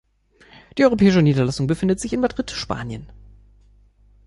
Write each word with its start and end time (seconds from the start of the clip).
Die 0.79 0.83
europäische 0.83 1.21
Niederlassung 1.21 1.67
befindet 1.67 1.99
sich 1.99 2.11
in 2.11 2.21
Madrid, 2.21 2.49
Spanien. 2.49 3.05